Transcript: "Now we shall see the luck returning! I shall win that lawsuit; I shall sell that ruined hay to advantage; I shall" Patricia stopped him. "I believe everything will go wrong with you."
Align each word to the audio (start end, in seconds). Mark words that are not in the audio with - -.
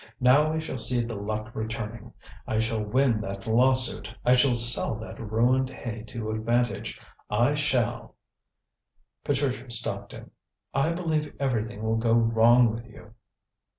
"Now 0.19 0.51
we 0.51 0.59
shall 0.59 0.79
see 0.79 1.05
the 1.05 1.13
luck 1.13 1.53
returning! 1.55 2.11
I 2.47 2.57
shall 2.57 2.81
win 2.83 3.21
that 3.21 3.45
lawsuit; 3.45 4.11
I 4.25 4.35
shall 4.35 4.55
sell 4.55 4.95
that 4.95 5.19
ruined 5.19 5.69
hay 5.69 6.01
to 6.07 6.31
advantage; 6.31 6.99
I 7.29 7.53
shall" 7.53 8.15
Patricia 9.23 9.69
stopped 9.69 10.11
him. 10.13 10.31
"I 10.73 10.93
believe 10.93 11.35
everything 11.39 11.83
will 11.83 11.97
go 11.97 12.13
wrong 12.15 12.71
with 12.73 12.87
you." 12.87 13.13